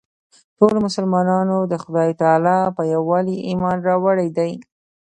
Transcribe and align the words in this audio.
ټولو 0.57 0.77
مسلمانانو 0.87 1.57
د 1.71 1.73
خدای 1.83 2.09
تعلی 2.21 2.59
په 2.77 2.83
یووالي 2.93 3.35
ایمان 3.47 3.77
راوړی 3.87 4.29
دی. 4.37 4.51